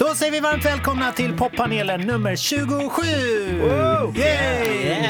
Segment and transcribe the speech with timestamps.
[0.00, 3.02] Då säger vi varmt välkomna till poppanelen nummer 27!
[4.16, 5.08] Yay!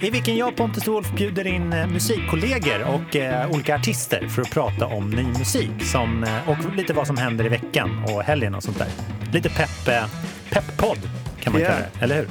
[0.00, 4.50] I vilken jag, Pontus Wolf, bjuder in eh, musikkollegor och eh, olika artister för att
[4.50, 8.54] prata om ny musik som, eh, och lite vad som händer i veckan och helgen
[8.54, 8.88] och sånt där.
[9.32, 10.04] Lite pepp, eh,
[10.50, 10.98] pepp-podd
[11.40, 11.74] kan man Yeah.
[11.74, 12.28] kalla det, eller hur?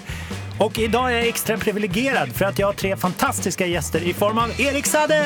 [0.61, 4.37] Och idag är jag extra privilegierad för att jag har tre fantastiska gäster i form
[4.37, 5.25] av Erik Sade!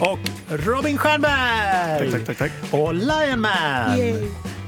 [0.00, 2.10] Och Robin Stjernberg!
[2.10, 2.52] Tack, tack, tack.
[2.70, 3.98] Och Lionman!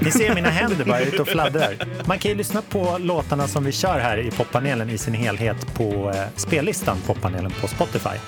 [0.00, 1.76] Ni ser mina händer bara ute och fladdrar.
[2.06, 5.74] Man kan ju lyssna på låtarna som vi kör här i poppanelen i sin helhet
[5.74, 8.18] på eh, spellistan poppanelen på Spotify.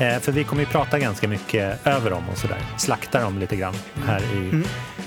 [0.00, 2.58] Eh, för vi kommer ju prata ganska mycket över dem och sådär.
[2.78, 3.74] Slakta dem lite grann
[4.06, 4.62] här i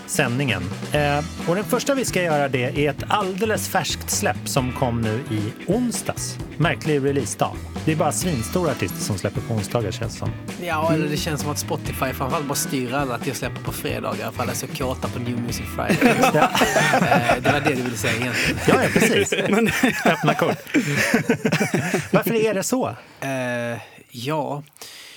[0.05, 0.63] sändningen.
[0.91, 5.01] Eh, och den första vi ska göra det är ett alldeles färskt släpp som kom
[5.01, 6.37] nu i onsdags.
[6.57, 7.55] Märklig releasedag.
[7.85, 10.29] Det är bara svinstora artister som släpper på onsdagar känns som.
[10.61, 13.71] Ja, eller det känns som att Spotify framförallt bara styr alla att jag släpper på
[13.71, 16.13] fredagar för alla är så kåta på New Music Friday.
[16.93, 18.59] Eh, det var det du ville säga egentligen.
[18.67, 19.33] Ja, ja precis.
[20.05, 20.57] Öppna kort.
[22.11, 22.95] Varför är det så?
[24.15, 24.63] Ja.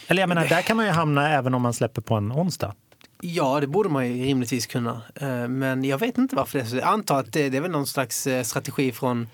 [0.07, 2.75] Eller jag menar, där kan man ju hamna även om man släpper på en onsdag.
[3.21, 5.03] ja, det borde man ju rimligtvis kunna.
[5.15, 6.77] Eh, men jag vet inte varför det är så.
[6.77, 9.29] Jag antar att det, det är väl någon slags eh, strategi från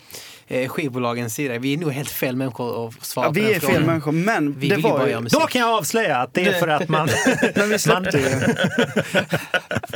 [0.49, 1.59] eh, skivbolagens sida.
[1.59, 3.77] Vi är nog helt fel människor att svara Ja, på vi är frågan.
[3.77, 5.11] fel människor, men Vi det vill var bara ju...
[5.11, 5.41] göra musik.
[5.41, 7.09] Då kan jag avslöja att det är för att man...
[7.57, 8.25] Men vi släppte ju...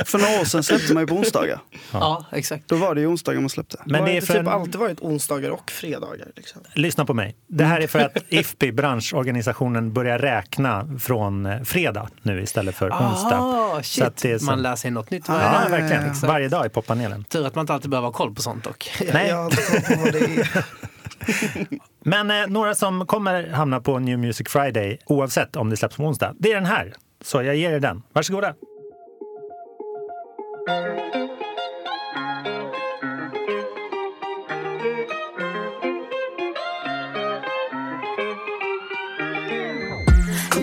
[0.05, 1.59] För några år sedan släppte man ju på onsdagar.
[1.91, 2.67] Ja, exakt.
[2.67, 3.77] Då var det ju onsdagar man släppte.
[3.85, 6.27] Men det är har för typ alltid varit onsdagar och fredagar.
[6.35, 6.61] Liksom.
[6.73, 7.35] Lyssna på mig.
[7.47, 12.89] Det här är för att IFPI, branschorganisationen, börjar räkna från eh, fredag nu istället för
[12.89, 13.39] onsdag.
[13.39, 14.17] Ah, Så att shit.
[14.21, 15.69] det är så- Man lär sig något nytt varje Ja, dag.
[15.69, 16.03] verkligen.
[16.05, 16.23] Exakt.
[16.23, 17.23] Varje dag i poppanelen.
[17.23, 18.89] Tur att man inte alltid behöver ha koll på sånt dock.
[19.13, 19.27] Nej.
[19.27, 20.36] Jag har inte koll på vad det är.
[22.03, 26.03] Men eh, några som kommer hamna på New Music Friday oavsett om det släpps på
[26.03, 26.93] onsdag, det är den här.
[27.21, 28.03] Så jag ger er den.
[28.13, 28.53] Varsågoda.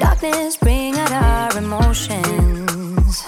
[0.01, 3.25] Darkness bring out our emotions.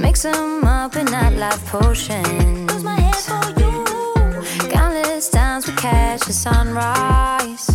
[0.00, 2.63] Mix them up in that life potion.
[5.54, 7.70] Countless times we catch the sunrise.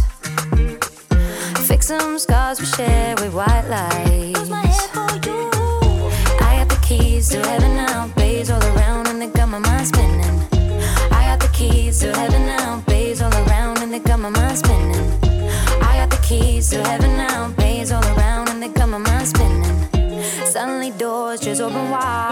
[1.66, 4.90] Fix some scars we share with white lights.
[6.42, 9.88] I got the keys to heaven now, bays all around, and they got my mind
[9.88, 10.42] spinning.
[11.10, 14.58] I got the keys to heaven now, bays all around, and they got my mind
[14.58, 15.14] spinning.
[15.82, 19.26] I got the keys to heaven now, bays all around, and they got my mind
[19.26, 19.88] spinning.
[20.46, 22.29] Suddenly doors just open wide.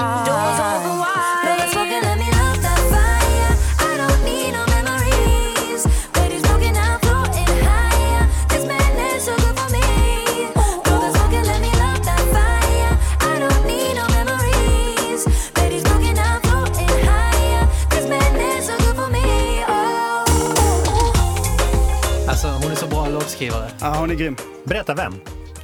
[24.18, 24.36] Grym.
[24.64, 25.14] Berätta vem?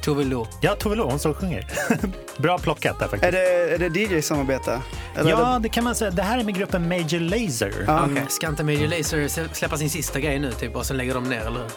[0.02, 0.46] Tove Lo.
[0.60, 1.66] Ja, Tove Lo, hon står och sjunger.
[2.36, 3.32] Bra plockat där Är faktiskt.
[3.32, 4.80] det, är det DJ-samarbete?
[5.14, 6.10] Är Ja, det kan man säga.
[6.10, 7.72] Det här är med gruppen Major Lazer.
[7.86, 8.04] Ja.
[8.12, 11.14] Okej, Ska inte Major Lazer slä- släppa sin sista grej nu typ och sen lägger
[11.14, 11.70] de ner, eller hur?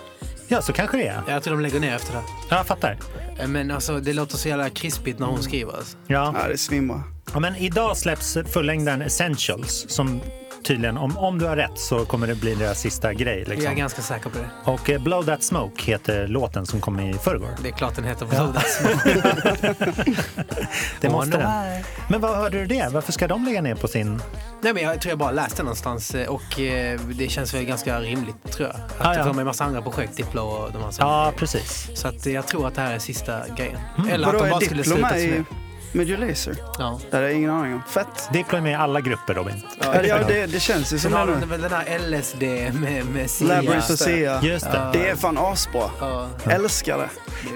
[0.48, 1.22] Ja, så kanske det är.
[1.28, 2.22] Jag tror de lägger ner efter det.
[2.50, 2.98] Ja, jag fattar.
[3.40, 5.74] Eh, Men alltså, det låter så jävla krispigt när hon skriver.
[5.74, 5.98] Alltså.
[6.08, 6.34] Ja.
[6.42, 7.04] Ja, det är svimbra.
[7.34, 10.22] ja, men idag släpps fullängdaren Essentials som
[10.68, 13.38] tydligen, om, om du har rätt så kommer det bli deras sista grej.
[13.40, 13.76] Jag är Liksom.
[13.76, 14.72] ganska säker på det.
[14.72, 17.50] Och eh, Blow That Smoke heter låten som kom i förrgår.
[17.64, 19.74] Det är klart den heter Blow That Smoke.
[21.02, 21.84] Det måste den.
[22.10, 22.90] Men vad hörde du det?
[22.92, 24.22] Varför ska de lägga ner på sin...
[24.62, 28.00] Nej, men jag tror jag bara läste någonstans eh, och eh, det känns väl ganska
[28.00, 28.76] rimligt tror jag.
[28.76, 29.24] Att Ja, ja.
[29.24, 31.02] De har en massa andra projekt, Diplo och de har så.
[31.02, 31.90] Ja, precis.
[31.94, 33.78] Så att eh, jag tror att det här är sista grejen.
[34.12, 35.44] Eller att Vadå, de är bara skulle sluta med.
[35.92, 36.56] Major Lazer?
[36.80, 37.00] Ja.
[37.12, 37.82] Det har jag ingen aning om.
[37.88, 38.30] Fett.
[38.34, 39.62] Diplo är med i alla grupper, Robin.
[39.82, 41.58] Ja, ja, det, det känns ju som har det de nu.
[41.58, 42.42] den här LSD
[42.80, 43.48] med, med Sia.
[43.48, 44.42] Labyrinth och Sia.
[44.44, 44.90] Just det.
[44.94, 45.90] Det är fan asbra.
[46.00, 46.28] Ja.
[46.50, 46.98] Älskar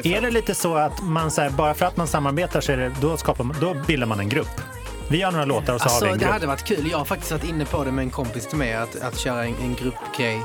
[0.01, 0.17] det.
[0.17, 2.77] Är det lite så att man så här, bara för att man samarbetar så är
[2.77, 4.61] det, då, skapar man, då bildar man en grupp?
[5.07, 6.33] Vi gör några låtar och så har Alltså, vi en det grupp.
[6.33, 6.87] hade varit kul.
[6.91, 9.45] Jag har faktiskt varit inne på det med en kompis till mig att, att köra
[9.45, 10.41] en, en gruppgrej.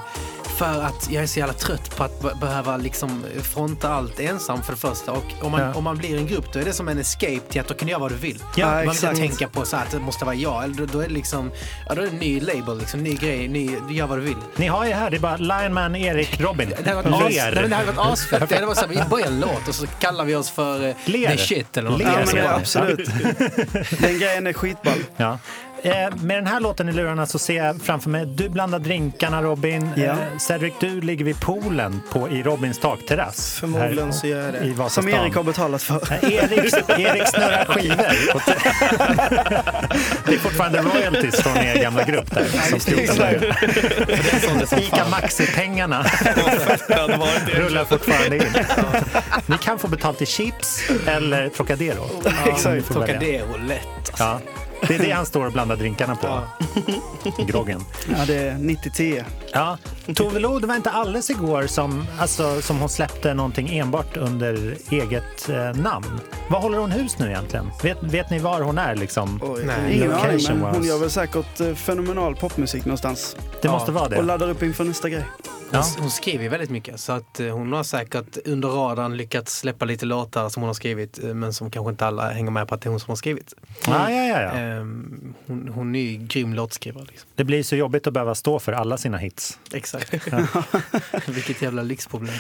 [0.59, 4.63] För att jag är så jävla trött på att be- behöva liksom fronta allt ensam
[4.63, 5.13] för det första.
[5.13, 5.75] Och om man, Ja.
[5.75, 7.87] om man blir en grupp då är det som en escape till att då kan
[7.87, 8.43] du göra vad du vill.
[8.57, 9.03] Ja, man exakt.
[9.19, 10.65] inte tänka på så att det måste vara jag.
[10.65, 11.51] Eller då, då är det liksom,
[11.89, 14.23] ja, då är det en ny label, liksom, ny grej, ny, du gör vad du
[14.23, 14.37] vill.
[14.57, 16.69] Ni har ju här, det är bara Lionman, Erik, Robin.
[16.85, 18.49] Det hade varit, as, det hade varit asfett.
[18.49, 20.95] Det var så här, vi börjar en låt och så kallar vi oss för eh,
[21.05, 21.31] Ler.
[21.31, 21.99] The Shit eller något.
[21.99, 22.07] Ler.
[22.27, 23.09] Ja, men absolut.
[24.01, 24.99] Den grejen är skitball.
[25.17, 25.39] Ja.
[25.87, 29.43] Eh, med den här låten i lurarna så ser jag framför mig du blandar drinkarna
[29.43, 29.89] Robin.
[29.97, 30.05] Ja.
[30.05, 33.57] Eh, Cedric, du ligger vid poolen på, i Robins takterrass.
[33.61, 34.87] Förmodligen så gör jag det.
[34.87, 35.09] I Som.
[35.09, 36.25] Erik har betalat för.
[36.25, 37.97] Erik, Erik snurrar skivor.
[40.27, 42.45] Det är fortfarande royalties från er gamla grupp där.
[44.67, 46.03] Som Ica Maxi-pengarna
[47.55, 48.43] rullar fortfarande in.
[49.47, 52.05] Ni kan få betalt i chips eller Trocadero.
[52.47, 52.87] Exakt.
[52.87, 53.19] Får välja.
[53.21, 54.13] Trocadero lätt.
[54.19, 54.41] Ja.
[54.89, 56.41] Det är det han står och blandar drinkarna på.
[57.47, 57.81] Groggen.
[58.11, 59.25] Ja, det är 90-10.
[59.53, 59.79] Ja.
[60.15, 64.77] Tove Lo, det var inte alldeles igår som, alltså, som hon släppte någonting enbart under
[64.91, 66.21] eget eh, namn.
[66.51, 67.71] Var håller hon hus nu egentligen?
[67.83, 69.41] Vet, vet ni var hon är liksom?
[69.43, 69.65] Oj.
[69.65, 69.97] Nej.
[69.97, 73.37] Ingen aning, men hon gör väl säkert eh, fenomenal popmusik någonstans.
[73.63, 74.23] Det måste vara Och det.
[74.23, 75.25] laddar upp inför nästa grej.
[75.71, 75.85] Hon, Ja.
[75.99, 79.85] hon skriver ju väldigt mycket så att eh, hon har säkert under radarn lyckats släppa
[79.85, 82.75] lite låtar som hon har skrivit eh, men som kanske inte alla hänger med på
[82.75, 83.55] att det är hon som har skrivit.
[83.87, 84.51] Ja, ja, ja, ja.
[84.51, 87.05] Ehm, hon, hon är ju grym låtskrivare.
[87.09, 87.29] Liksom.
[87.35, 89.59] Det blir så jobbigt att behöva stå för alla sina hits.
[89.73, 90.13] Exakt.
[91.29, 92.35] Vilket jävla lyxproblem.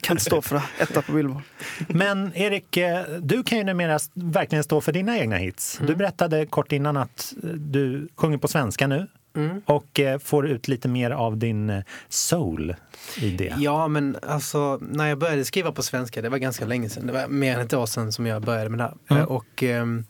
[0.00, 0.62] Kan inte stå för det.
[0.78, 1.42] Etta på Billboard.
[1.88, 5.80] Men Erik, eh, du kan ju numera verkligen stå för dina egna hits.
[5.86, 9.62] Du berättade kort innan att du sjunger på svenska nu Mm.
[9.66, 12.76] och eh, får ut lite mer av din eh, soul
[13.20, 13.54] i det.
[13.58, 17.06] Ja, men alltså när jag började skriva på svenska, det var ganska länge sedan.
[17.06, 18.94] Det var mer än ett år sedan som jag började med det här.
[19.10, 19.22] Mm.
[19.22, 20.04] Eh, Och ehm,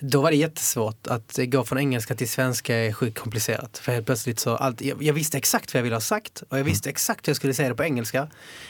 [0.00, 1.06] då var det jättesvårt.
[1.06, 3.78] Att gå från engelska till svenska är sjukt komplicerat.
[3.78, 6.58] För helt plötsligt så, allt, jag, jag visste exakt vad jag ville ha sagt och
[6.58, 8.28] jag visste exakt hur jag skulle säga det på engelska.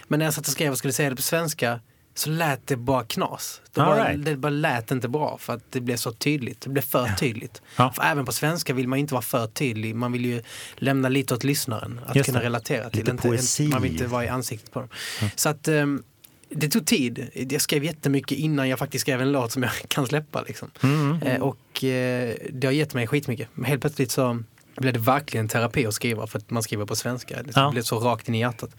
[0.08, 1.80] Men när jag satt och skrev och skulle säga det på svenska
[2.18, 3.60] så lät det bara knas.
[3.72, 4.24] Det bara, right.
[4.24, 6.60] det bara lät inte bra för att det blev så tydligt.
[6.60, 7.62] Det blev för tydligt.
[7.76, 7.92] Ja.
[7.96, 9.94] För även på svenska vill man inte vara för tydlig.
[9.94, 10.42] Man vill ju
[10.76, 12.44] lämna lite åt lyssnaren att Just kunna det.
[12.44, 12.98] relatera till.
[12.98, 13.68] Lite Inte, poesi.
[13.68, 14.88] man vill inte vara i ansiktet på dem.
[15.36, 16.02] Så att ehm,
[16.48, 17.30] det tog tid.
[17.50, 20.42] Jag skrev jättemycket innan jag faktiskt skrev en låt som jag kan släppa.
[20.42, 20.70] Liksom.
[20.82, 21.22] Mm.
[21.22, 23.48] Eh, och eh, det har gett mig skitmycket.
[23.64, 24.42] Helt plötsligt så
[24.80, 27.42] blev det verkligen terapi att skriva för att man skriver på svenska.
[27.42, 27.70] Det Ja.
[27.70, 28.70] blev så rakt in i hjärtat.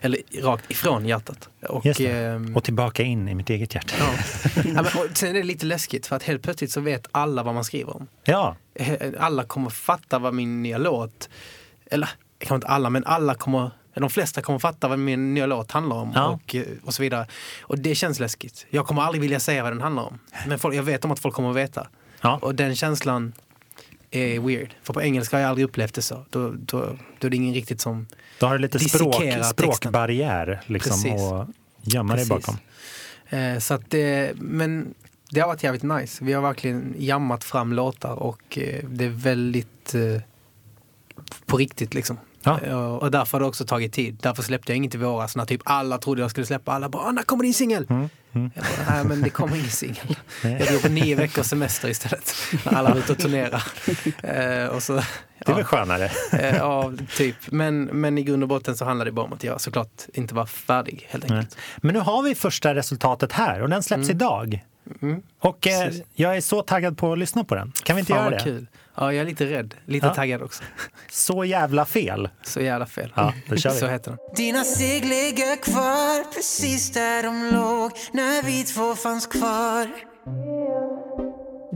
[0.00, 1.48] Eller rakt ifrån hjärtat.
[1.68, 3.94] Och, ehm, Och tillbaka in i mitt eget hjärta.
[3.98, 4.12] ja.
[4.64, 7.54] ja, men, sen är det lite läskigt för att helt plötsligt så vet alla vad
[7.54, 8.06] man skriver om.
[8.24, 11.28] Ja, Eh, Alla kommer fatta vad min nya låt,
[11.90, 12.08] eller
[12.38, 15.96] kanske inte alla, men alla kommer de flesta kommer fatta vad min nya låt handlar
[15.96, 16.26] om Ja.
[16.28, 17.26] och, eh, och så vidare.
[17.60, 18.66] Och det känns läskigt.
[18.70, 20.18] Jag kommer aldrig vilja säga vad den handlar om.
[20.46, 21.86] Men folk, jag vet om att folk kommer att veta.
[22.20, 22.38] ja.
[22.42, 23.32] Och den känslan
[24.10, 24.74] är weird.
[24.82, 26.24] För på engelska har jag aldrig upplevt det så.
[26.30, 28.06] Då, då, då är det ingen riktigt som...
[28.40, 29.22] Då har du lite språk,
[29.52, 31.20] språkbarriär liksom, Precis.
[31.20, 31.46] och
[31.82, 32.56] gömma dig bakom.
[33.28, 34.94] Eh, så att det, men
[35.30, 36.24] det har varit jävligt nice.
[36.24, 40.22] Vi har verkligen jammat fram låtar och eh, det är väldigt eh,
[41.46, 42.18] på riktigt liksom.
[42.42, 42.60] Ja.
[42.60, 44.18] Eh, och därför har det också tagit tid.
[44.22, 46.72] Därför släppte jag inget i våras när typ alla trodde jag skulle släppa.
[46.72, 48.50] Alla bara "Ah, “när kommer din singel?” Mm, mm.
[48.54, 50.16] Jag bara, Nej men det kommer ingen singel.
[50.42, 52.34] Jag drog på nio veckors semester istället.
[52.64, 53.62] Alla var ute och turnerade.
[54.22, 55.54] Eh, och så, Det är ja.
[55.54, 56.10] väl skönare?
[56.32, 57.36] Eh, ja, typ.
[57.46, 60.34] Men, men i grund och botten så handlar det bara om att jag såklart inte
[60.34, 61.56] var färdig helt enkelt.
[61.76, 64.64] Men nu har vi första resultatet här och den släpps idag.
[65.02, 65.22] Mm.
[65.40, 67.72] Och eh, jag är så taggad på att lyssna på den.
[67.82, 68.44] Kan vi inte Fan göra det?
[68.44, 68.66] kul.
[68.96, 69.74] Ja, jag är lite rädd.
[69.86, 70.14] Lite Ja.
[70.14, 70.62] taggad också.
[71.10, 72.28] Så jävla fel.
[72.42, 73.12] Så jävla fel.
[73.16, 73.76] Ja, då kör vi.
[73.80, 74.20] Så heter den.
[74.36, 79.90] Dina steg ligger kvar precis där de låg när vi två fanns kvar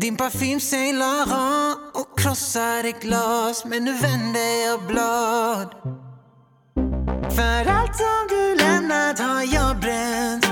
[0.01, 5.75] Din parfym Saint Laurent och krossade glas men nu vänder jag blad
[7.37, 10.45] För allt som du lämnat har jag bränt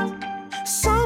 [0.82, 0.97] som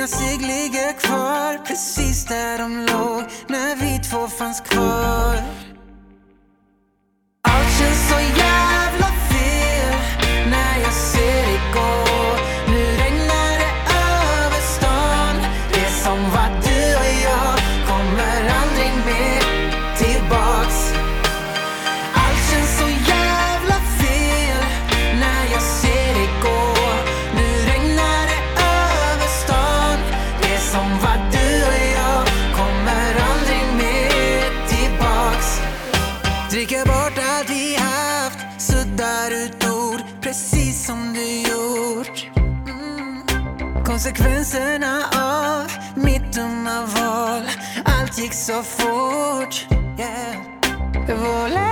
[0.00, 5.59] Mina steg ligger kvar precis där de låg när vi två fanns kvar.
[48.20, 49.66] Allt gick så fort
[49.98, 50.36] yeah.
[51.08, 51.69] Vår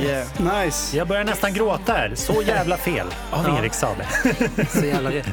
[0.00, 0.62] Yeah.
[0.64, 0.96] Nice.
[0.96, 2.12] Jag börjar nästan gråta här.
[2.14, 3.58] Så jävla fel av Ja.
[3.58, 4.68] Erik sa det.
[4.80, 5.26] Så jävla rätt.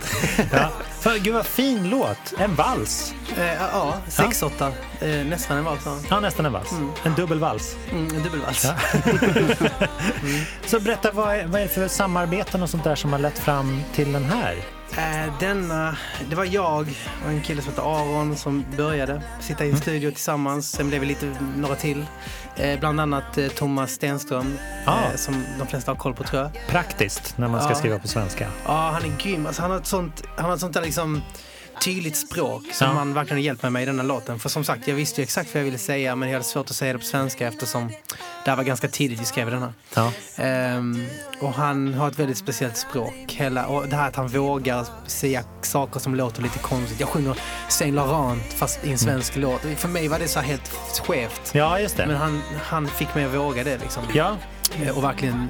[0.51, 0.69] Ja.
[0.99, 2.33] För, gud vad fin låt.
[2.39, 3.13] En vals.
[3.37, 4.71] Eh, ja, 6-8.
[5.01, 5.81] Eh, nästan en vals.
[5.85, 5.97] ja.
[6.09, 6.69] Ja, nästan en vals.
[7.03, 7.75] En dubbel vals.
[7.91, 8.65] Mm, en dubbelvals.
[8.65, 8.73] Ja.
[10.65, 13.39] Så berätta, vad är, vad är det för samarbeten och sånt där som har lett
[13.39, 14.55] fram till den här?
[14.97, 15.97] Eh, denna,
[16.29, 16.87] det var jag
[17.25, 20.71] och en kille som heter Aron som började sitta i en studio tillsammans.
[20.71, 22.05] Sen blev vi lite några till.
[22.55, 24.97] Eh, bland annat eh, Thomas Stenström Ah.
[25.09, 26.51] eh, som de flesta har koll på tror jag.
[26.67, 27.75] Praktiskt när man ska Ja.
[27.75, 28.47] skriva på svenska.
[28.65, 29.45] Ja, han är grym.
[29.45, 31.21] Alltså, han, har ett sånt, han har ett sånt där liksom
[31.83, 32.93] tydligt språk som Ja.
[32.93, 34.39] han verkligen har hjälpt mig med i den här låten.
[34.39, 36.69] För som sagt, jag visste ju exakt vad jag ville säga men jag hade svårt
[36.69, 37.87] att säga det på svenska eftersom
[38.45, 39.73] det här var ganska tidigt vi skrev den här.
[39.95, 40.11] Ja.
[40.43, 41.05] Ehm,
[41.41, 43.13] och han har ett väldigt speciellt språk.
[43.27, 46.99] Hela, och det här att han vågar säga saker som låter lite konstigt.
[46.99, 47.37] Jag sjunger
[47.69, 49.61] Saint Laurent fast i en svensk låt.
[49.77, 50.67] För mig var det så här helt
[51.07, 51.51] skevt.
[51.53, 52.07] ja, just det.
[52.07, 54.03] Men han, han fick mig att våga det liksom.
[54.13, 54.37] Ja,
[54.83, 55.49] Eh, Och verkligen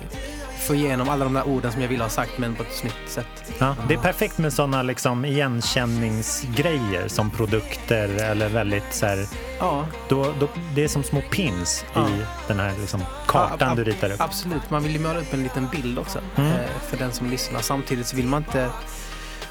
[0.59, 3.09] få igenom alla de där orden som jag ville ha sagt men på ett snyggt
[3.09, 3.53] sätt.
[3.59, 3.75] ja.
[3.87, 9.27] Det är perfekt med sådana liksom igenkänningsgrejer som produkter eller väldigt så här,
[9.59, 12.09] Ja, då, då, det är som små pins Ja.
[12.09, 12.11] i
[12.47, 14.21] den här liksom kartan Ja, du ritar upp.
[14.21, 14.69] absolut.
[14.69, 16.51] Man vill ju måla upp en liten bild också Mm.
[16.51, 16.57] eh,
[16.89, 17.61] för den som lyssnar.
[17.61, 18.69] Samtidigt så vill man inte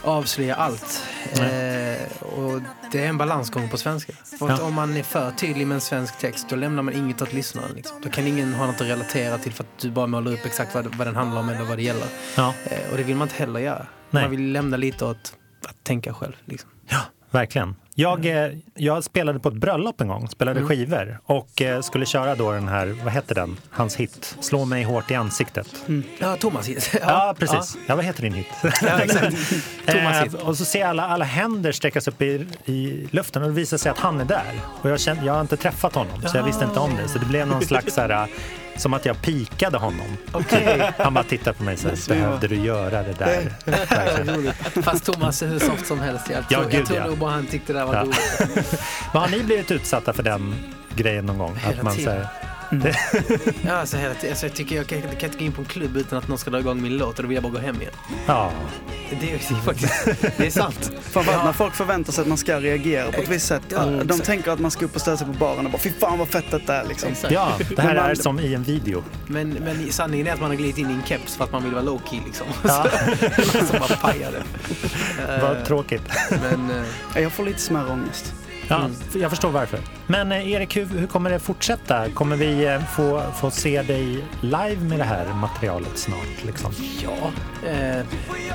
[0.04, 1.02] avslöja allt.
[1.32, 2.60] Eh, och
[2.92, 4.12] det är en balansgång på svenska.
[4.40, 4.62] Ja.
[4.62, 7.72] om man är för tydlig med en svensk text då lämnar man inget åt lyssnaren.
[7.74, 8.00] Liksom.
[8.02, 10.74] Då kan ingen ha något att relatera till för att du bara målar upp exakt
[10.74, 12.06] vad, vad den handlar om eller vad det gäller.
[12.36, 13.86] Ja, Eh, och det vill man inte heller göra.
[14.10, 14.22] Nej.
[14.22, 15.34] Man vill lämna lite åt
[15.68, 16.32] att tänka själv.
[16.44, 16.70] Liksom.
[17.30, 17.74] verkligen.
[17.94, 20.68] Jag, eh, jag spelade på ett bröllop en gång, spelade Mm.
[20.68, 24.82] skivor och eh, skulle köra då den här, vad hette den, hans hit, Slå mig
[24.84, 25.66] hårt i ansiktet.
[26.18, 26.94] Ja, Thomas hit.
[27.00, 27.76] Ja, precis.
[27.86, 27.96] Ja.
[27.96, 28.46] vad heter din hit?
[28.62, 29.36] Ja, exakt.
[29.86, 30.34] Thomas hit.
[30.34, 33.54] Eh, och så ser jag alla, alla händer sträckas upp i, i luften och det
[33.54, 34.60] visar sig att han är där.
[34.82, 37.08] Och jag, kände, jag har inte träffat honom, så jag visste inte om det.
[37.08, 38.26] Så det blev någon slags så här,
[38.76, 40.16] som att jag pikade honom.
[40.32, 40.92] Okej.
[40.98, 43.52] Han bara tittade på mig och sa, behövde du göra det där?
[44.82, 46.24] Fast Thomas är hur soft som helst.
[46.30, 47.06] Jag Ja, tror, gud, jag tror ja.
[47.06, 48.02] nog bara han tyckte det där var Ja.
[48.02, 48.80] roligt.
[49.12, 50.54] Men har ni blivit utsatta för den
[50.96, 51.56] grejen någon gång?
[51.56, 52.26] Hela att man tiden.
[52.80, 52.96] Säger,
[53.66, 54.14] Ja, alltså, hela.
[54.30, 56.28] Alltså, jag, tycker jag, kan, jag kan inte gå in på en klubb utan att
[56.28, 57.92] någon ska dra igång min låt och då vill jag bara gå hem igen.
[58.26, 58.52] ja,
[59.20, 60.04] Det är, faktiskt
[60.36, 60.92] det är sant.
[61.02, 63.62] Framförallt när folk förväntar sig att man ska reagera på ett visst sätt.
[63.68, 64.24] Ja, de exakt.
[64.24, 66.28] tänker att man ska upp och ställa sig på baren och bara fy fan vad
[66.28, 67.10] fett detta är liksom.
[67.30, 69.04] Ja, det här man- är som i en video.
[69.26, 71.62] Men, men sanningen är att man har glidit in i en keps för att man
[71.64, 72.46] vill vara low key liksom.
[72.64, 72.86] Ja.
[73.66, 74.42] som bara pajade.
[75.42, 76.02] Vad Eh, tråkigt.
[76.30, 76.70] Men
[77.14, 78.34] eh, Jag får lite smärre ångest.
[78.68, 79.78] Ja, jag förstår varför.
[80.06, 82.10] Men eh, Erik, hur, hur kommer det fortsätta?
[82.10, 86.44] Kommer vi eh, få, få se dig live med det här materialet snart?
[86.46, 86.72] Liksom?
[87.02, 87.30] ja,
[87.68, 88.00] eh,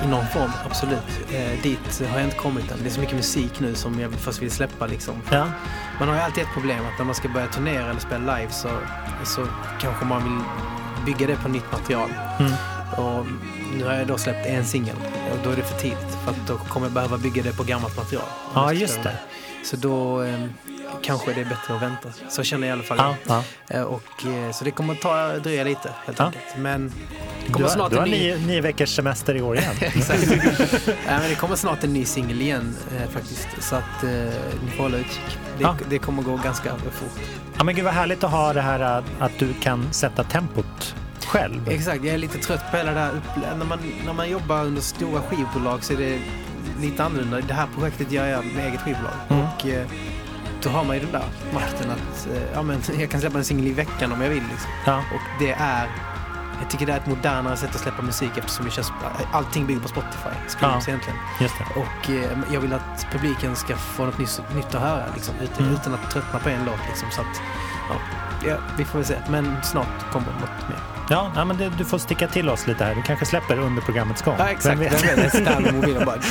[0.04, 1.20] i någon form absolut.
[1.34, 2.78] Eh, dit har jag inte kommit än.
[2.84, 5.22] Det är så mycket musik nu som jag först vill släppa liksom.
[5.32, 5.48] Ja,
[6.00, 8.52] Man har ju alltid ett problem att när man ska börja turnera eller spela live
[8.52, 8.70] så,
[9.26, 9.48] så
[9.82, 10.44] kanske man vill
[11.06, 12.10] bygga det på nytt material.
[12.40, 12.52] Mm.
[12.98, 13.26] Och
[13.78, 14.96] nu har jag då släppt en singel
[15.32, 17.64] och då är det för tidigt för att då kommer jag behöva bygga det på
[17.64, 18.26] gammalt material.
[18.54, 19.20] ja just det.
[19.64, 20.40] Så då eh,
[21.04, 22.10] kanske det är bättre att vänta.
[22.30, 22.98] Så känner jag i alla fall.
[22.98, 23.44] Ja, ja.
[23.78, 26.26] Eh, och, eh, så det kommer att ta, dröja lite helt Ja.
[26.26, 26.44] enkelt.
[26.58, 26.94] Men det
[27.48, 28.18] Du kommer har, snart du har en ny...
[28.18, 29.74] nio, nio veckors semester i år igen.
[29.82, 30.28] Exakt.
[30.88, 33.48] ja, men det kommer snart en ny singel igen eh, faktiskt.
[33.60, 34.10] Så att eh,
[34.66, 35.38] ni får hålla utkik.
[35.58, 35.76] Det, Ja.
[35.90, 37.24] det kommer gå ganska fort.
[37.58, 40.96] Ja, men gud vad härligt att ha det här att, att du kan sätta tempot
[41.26, 41.70] själv.
[41.70, 43.12] Exakt, jag är lite trött på hela det här
[43.58, 46.20] när man, när man jobbar under stora skivbolag så är det
[46.82, 47.42] lite annorlunda.
[47.42, 49.12] Det här projektet gör jag med eget skivbolag.
[49.30, 49.47] Mm.
[49.60, 49.86] Och eh,
[50.64, 53.46] då har man ju den där makten att eh, ja, men jag kan släppa en
[53.46, 54.44] singel i veckan om jag vill.
[54.52, 54.70] Liksom.
[54.86, 55.88] Ja, Och det är
[56.62, 58.92] jag tycker det är ett modernare sätt att släppa musik eftersom det känns,
[59.32, 60.30] allting bygger på Spotify.
[60.48, 60.94] Streams Ja.
[60.94, 61.20] egentligen.
[61.76, 65.64] Och eh, jag vill att publiken ska få något nyss, nytt att höra liksom, utan,
[65.66, 65.76] Mm.
[65.76, 66.80] utan att tröttna på en låt.
[66.88, 67.42] Liksom, så att,
[68.48, 69.16] ja, vi får väl se.
[69.30, 70.80] Men snart kommer något mer.
[71.10, 72.96] Ja, ja men det, du får sticka till oss lite här.
[72.96, 74.36] Du kanske släpper under programmets gång.
[74.38, 74.66] Ja, exakt.
[74.66, 75.04] Vem vet?
[75.04, 75.64] Vem vet?
[75.66, 76.18] Jag mobilen bara.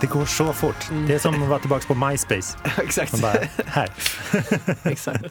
[0.00, 0.90] Det går så fort.
[0.90, 1.06] Mm.
[1.06, 2.56] Det är som att vara tillbaka på MySpace.
[2.82, 3.20] exakt.
[3.20, 3.36] Bara,
[3.66, 3.90] här.
[4.90, 5.24] exakt.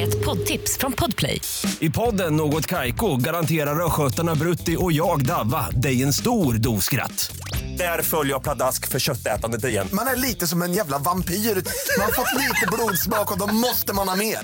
[0.00, 1.40] Ett poddtips från Podplay.
[1.78, 7.36] I podden Något Kaiko garanterar östgötarna Brutti och jag, Davva, dig en stor dos skratt.
[7.78, 9.88] Där följer jag pladask för köttätandet igen.
[9.92, 11.34] Man är lite som en jävla vampyr.
[11.34, 14.38] Man har fått lite blodsmak och då måste man ha mer.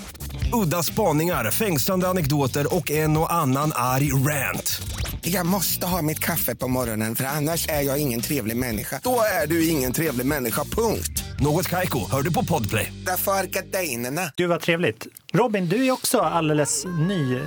[0.53, 4.83] Udda spaningar, fängslande anekdoter och en och annan arg rant.
[5.21, 9.01] Jag måste ha mitt kaffe på morgonen för annars är jag ingen trevlig människa.
[9.03, 11.25] Då är du ingen trevlig människa, punkt.
[11.41, 12.93] Något Kaiko, hör du på Podplay.
[13.07, 14.33] Därför är gardinerna.
[14.37, 15.07] Gud vad trevligt.
[15.33, 17.41] Robin, du är också alldeles ny...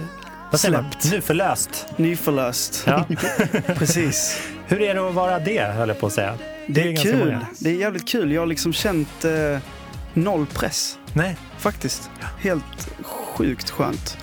[0.52, 0.92] Vad säger man?
[0.92, 1.12] Släppt.
[1.12, 1.86] Nyförlöst.
[1.98, 2.84] Nyförlöst.
[2.88, 3.06] Ja.
[3.78, 4.42] Precis.
[4.68, 6.38] Hur är det att vara det, höll jag på att säga?
[6.68, 7.20] Det ju är ganska kul.
[7.20, 7.48] många.
[7.60, 8.32] Det är jävligt kul.
[8.32, 9.58] Jag har liksom känt eh,
[10.14, 10.98] noll press.
[11.14, 11.38] Nej.
[11.58, 12.10] Faktiskt.
[12.40, 14.18] Helt sjukt skönt.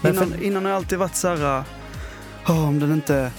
[0.00, 1.64] Men för- Innan, innan har jag alltid varit så här,
[2.48, 3.30] "Åh, om den inte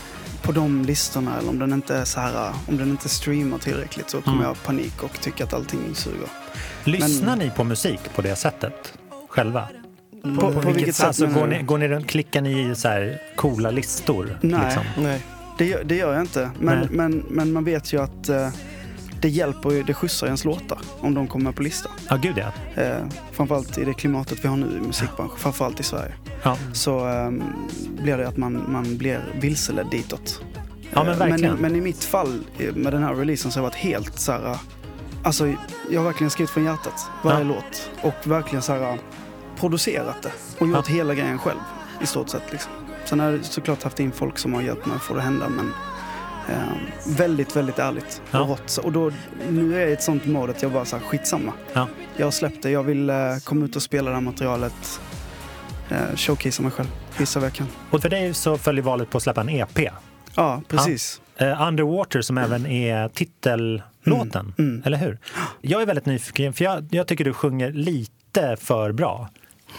[0.41, 4.09] på de listorna eller om den inte är så här, om den inte streamar tillräckligt
[4.09, 4.43] så kommer Mm.
[4.43, 6.27] jag ha panik och tycka att allting suger.
[6.83, 8.93] Lyssnar ni på musik på det sättet
[9.29, 9.67] själva?
[10.39, 13.21] På, på, vilket sätt alltså, går, ni, går ni runt, klickar ni i så här
[13.35, 14.37] coola listor?
[14.41, 14.59] Nej.
[14.65, 14.83] Liksom?
[15.03, 15.21] Nej.
[15.57, 16.49] Det, gör- det gör jag inte.
[16.59, 18.49] Men, men, men man vet ju att eh,
[19.21, 21.91] det hjälper ju, det skjutsar ens låtar om de kommer på listan.
[22.09, 22.81] Ja, gud ja.
[22.83, 22.97] Eh,
[23.31, 26.13] framförallt i det klimatet vi har nu i musikbranschen, framförallt i Sverige.
[26.43, 26.57] ja.
[26.73, 27.43] Så ehm,
[28.01, 30.41] blir det att man, man blir vilseledd ditåt.
[30.93, 31.51] Ja, men Eh, verkligen.
[31.53, 34.19] men, men i mitt fall eh, med den här releasen så har jag varit helt
[34.19, 34.45] så här.
[34.51, 34.57] eh,
[35.23, 35.47] Alltså
[35.89, 37.43] jag har verkligen skrivit från hjärtat varje Ja.
[37.43, 38.95] låt och verkligen så här eh,
[39.59, 40.95] producerat det och gjort Ja.
[40.95, 41.59] hela grejen själv
[42.01, 42.51] i stort sett.
[42.51, 42.71] Liksom.
[43.05, 45.25] Sen har jag såklart haft in folk som har hjälpt mig att få det att
[45.25, 45.73] hända men eh,
[47.17, 48.39] väldigt, väldigt ärligt Ja.
[48.41, 48.63] och rått.
[48.65, 49.11] Så- Och då,
[49.49, 51.53] nu är jag i ett sånt mode att jag bara så här, skitsamma.
[51.73, 51.87] Ja.
[52.17, 55.01] Jag har släppt det, jag vill eh, komma ut och spela det här materialet,
[55.89, 56.87] eh, showcasea mig själv,
[57.17, 57.67] visa vad jag kan.
[57.89, 59.89] Och för dig så följer valet på att släppa en EP.
[60.35, 61.21] Ja, precis.
[61.37, 64.81] Eh, Underwater som även är titellåten, Mm, mm.
[64.85, 65.17] eller hur?
[65.61, 69.29] Jag är väldigt nyfiken, för jag, jag tycker du sjunger lite för bra.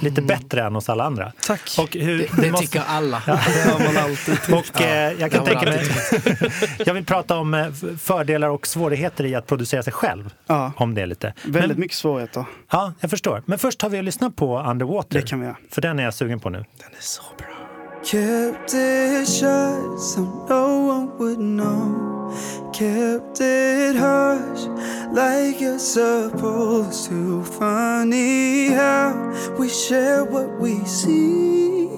[0.01, 1.33] Lite bättre än hos alla andra.
[1.47, 1.77] Tack.
[1.79, 3.23] Och hur, Det, det måste- tycker alla.
[3.27, 3.33] Det
[3.71, 4.49] har man alltid tyckt.
[4.75, 6.61] Och eh, jag kan det har tänka mig...
[6.87, 7.67] jag vill prata om eh,
[8.01, 10.35] fördelar och svårigheter i att producera sig själv.
[10.47, 11.33] Ja, Om det lite.
[11.45, 12.45] väldigt Men, mycket svårigheter.
[12.71, 13.43] ja, jag förstår.
[13.47, 15.21] Men först tar vi och lyssnar på Underwater.
[15.21, 15.57] Det kan vi göra.
[15.71, 16.59] För den är jag sugen på nu.
[16.59, 17.47] Den är så bra.
[18.09, 22.35] Kept it shut so no one would know.
[22.73, 24.63] Kept it hush
[25.13, 27.45] like you're supposed to.
[27.45, 29.13] Funny how
[29.59, 31.91] we share what we see.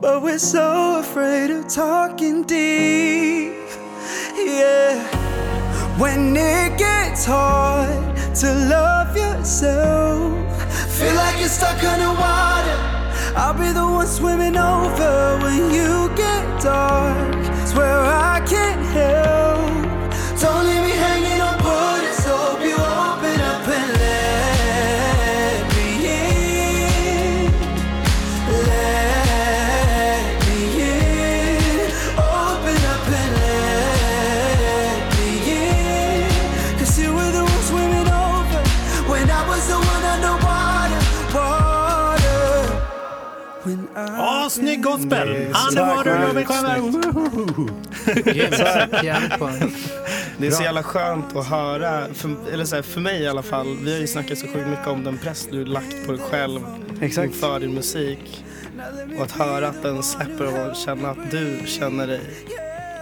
[0.00, 3.52] But we're so afraid of talking deep.
[4.34, 4.96] Yeah.
[5.98, 10.32] When it gets hard to love yourself,
[10.98, 13.01] feel like you're stuck underwater.
[13.36, 17.44] I'll be the one swimming over when you get dark.
[17.66, 19.91] Swear I can't help.
[43.96, 45.28] Åh, snygg gospel!
[45.68, 46.80] Underwater, Robin Sjöberg!
[50.38, 53.42] Det är så jävla skönt att höra, för, eller så här, för mig i alla
[53.42, 56.20] fall, vi har ju snackat så sjukt mycket om den press du lagt på dig
[56.30, 56.60] själv
[57.00, 57.26] Exakt.
[57.26, 58.44] inför din musik.
[59.18, 62.20] Och att höra att den släpper och känna att du känner dig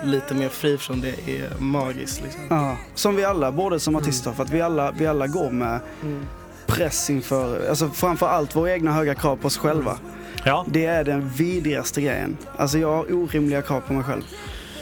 [0.04, 2.22] lite mer fri från det är magiskt.
[2.22, 2.42] Liksom.
[2.50, 5.80] Ja, som vi alla, både som artister, för att vi alla, vi alla går med
[6.02, 6.26] Mm.
[6.66, 9.98] press inför, alltså framför allt våra egna höga krav på oss själva.
[10.44, 12.37] Ja, Det är den vidrigaste grejen.
[12.57, 14.22] Alltså jag har orimliga krav på mig själv.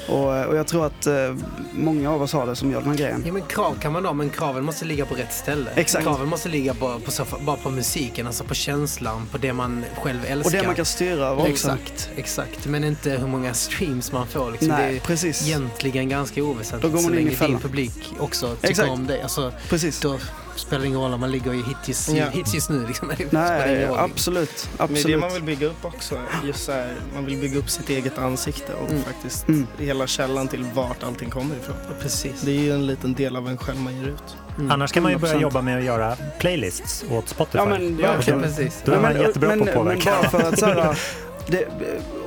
[0.09, 1.35] Och, och jag tror att eh,
[1.73, 3.23] många av oss har det som gör den här grejen.
[3.27, 5.71] Ja, men krav kan man ha, men kraven måste ligga på rätt ställe.
[5.75, 6.05] Exakt.
[6.05, 9.85] Kraven måste ligga bara på, så- bara på musiken, alltså på känslan, på det man
[10.03, 10.59] själv Och älskar.
[10.61, 11.51] det man kan styra över också.
[11.51, 12.67] Exakt, exakt.
[12.67, 14.51] Men inte hur många streams man får.
[14.51, 14.69] Liksom.
[14.69, 15.47] Nej, det är precis.
[15.49, 16.83] egentligen ganska oväsentligt.
[16.83, 17.61] Då går man så in i länge din fällan.
[17.61, 18.91] publik också tycker Exakt.
[18.91, 19.23] om det.
[19.23, 20.01] Alltså, Precis.
[20.01, 20.19] då
[20.59, 22.25] spelar ingen roll om man ligger i just, Ja.
[22.55, 22.87] just nu.
[22.87, 23.13] Liksom.
[23.31, 24.69] Nej, absolut.
[24.79, 25.21] Men det är det absolut.
[25.21, 26.19] man vill bygga upp också.
[26.45, 29.03] Just så här, man vill bygga upp sitt eget ansikte och Mm.
[29.03, 29.67] faktiskt Mm.
[29.79, 31.77] hela källan till vart allting kommer ifrån.
[32.01, 32.41] Precis.
[32.41, 34.37] Det är ju en liten del av en själv man ger ut.
[34.59, 34.71] Mm.
[34.71, 35.43] annars kan man ju börja 100%.
[35.43, 37.59] jobba med att göra playlists åt Spotify.
[37.59, 38.43] Ja, men Ja, verkligen.
[38.43, 38.83] precis.
[38.85, 40.11] Då är man jättebra men, på att påverka.
[40.23, 40.99] Men bara för att så här,
[41.47, 41.69] det,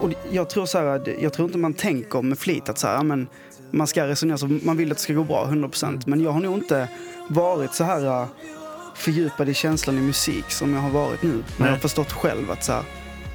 [0.02, 2.94] och jag tror så här, jag tror inte man tänker med flit att så här,
[2.96, 3.28] ja, men
[3.72, 6.02] man ska resonera så, man vill att det ska gå bra 100%.
[6.06, 6.88] Men jag har nog inte
[7.28, 8.28] varit så här äh,
[8.96, 11.44] fördjupad i känslan i musik som jag har varit nu.
[11.58, 12.84] När jag har förstått själv att så här,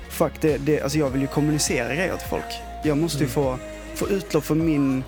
[0.08, 2.44] fuck, det, det, alltså jag vill ju kommunicera grejer till folk.
[2.84, 3.58] Jag måste ju få,
[3.94, 5.04] få utlopp för min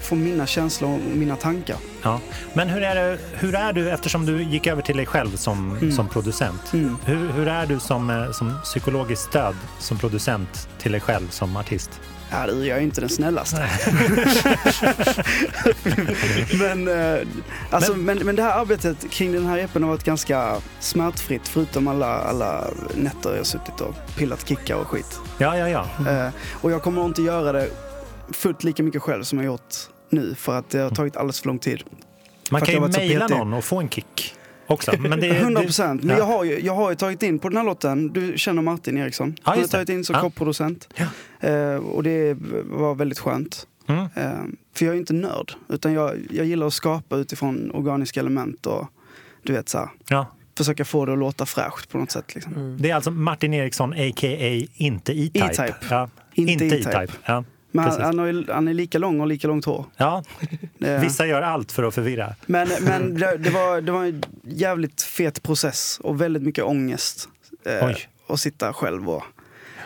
[0.00, 1.76] för mina känslor och mina tankar.
[2.02, 2.20] Ja.
[2.54, 5.76] Men hur är, det, hur är du, eftersom du gick över till dig själv som,
[5.76, 5.92] Mm.
[5.92, 6.96] som producent, Mm.
[7.04, 11.56] hur, hur är du som, eh, som psykologiskt stöd som producent till dig själv som
[11.56, 12.00] artist?
[12.34, 13.56] Ja, du, jag är inte den snällaste.
[16.58, 17.26] men, eh,
[17.70, 18.18] alltså, men...
[18.18, 22.70] Men, det här arbetet kring den här EPen har varit ganska smärtfritt förutom alla, alla
[22.94, 25.20] nätter jag har suttit och pillat kickar och skit.
[25.38, 26.10] Ja, ja, ja.
[26.10, 27.68] Eh, och jag kommer inte göra det
[28.32, 29.74] fullt lika mycket själv som jag gjort
[30.10, 31.82] nu för att det har tagit alldeles för lång tid.
[32.50, 34.34] Man kan ju mejla någon och få en kick
[34.66, 34.92] också.
[34.98, 36.02] Men det, 100 det, procent.
[36.02, 36.18] Men ja.
[36.18, 38.96] jag, har ju, jag har ju tagit in på den här låten, du känner Martin
[38.98, 39.34] Eriksson.
[39.42, 40.20] Han har tagit in som Ja.
[40.20, 40.88] co-producent.
[40.94, 41.48] Ja.
[41.48, 43.66] Eh, och det var väldigt skönt.
[43.86, 44.00] Mm.
[44.14, 44.30] Eh,
[44.74, 48.86] för jag är inte nörd, utan jag, jag gillar att skapa utifrån organiska element och
[49.42, 50.26] du vet så här, Ja.
[50.58, 52.34] försöka få det att låta fräscht på något sätt.
[52.34, 52.76] Liksom.
[52.80, 54.66] Det är alltså Martin Eriksson, a.k.a.
[54.74, 55.38] inte E-Type.
[55.46, 55.74] E-Type.
[55.90, 56.90] Ja, Inte inte E-Type.
[56.90, 57.12] E-Type.
[57.24, 59.84] Ja, Men han, han, har ju- han är lika lång och lika långt hår.
[59.96, 60.22] ja,
[61.00, 62.34] vissa gör allt för att förvirra.
[62.46, 67.28] Men, men det, det, var, det var en jävligt fet process och väldigt mycket ångest.
[67.66, 68.08] Eh, Oj.
[68.26, 69.22] att sitta själv och,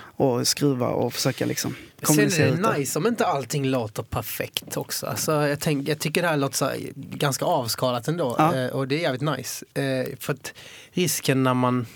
[0.01, 4.03] och skruva och försöka liksom Sen kommunicera är ut det nice om inte allting låter
[4.03, 5.07] perfekt också.
[5.07, 8.57] Alltså, jag, tänk, jag tycker det här låter så här, ganska avskalat ändå Ja.
[8.57, 9.64] eh, och det är jävligt nice.
[9.74, 10.55] Eh, för att
[10.92, 11.87] risken när man...